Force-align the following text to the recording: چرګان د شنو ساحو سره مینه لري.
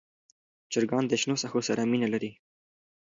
چرګان 0.71 1.03
د 1.07 1.13
شنو 1.21 1.35
ساحو 1.41 1.59
سره 1.67 1.81
مینه 1.91 2.07
لري. 2.13 2.31